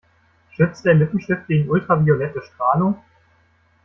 Schützt 0.49 0.83
der 0.83 0.95
Lippenstift 0.95 1.45
gegen 1.45 1.69
ultraviolette 1.69 2.41
Strahlung? 2.41 3.03